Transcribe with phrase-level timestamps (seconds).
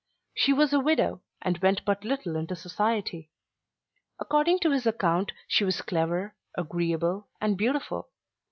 [0.33, 3.29] She was a widow, and went but little into society.
[4.19, 8.09] According to his account she was clever, agreeable, and beautiful.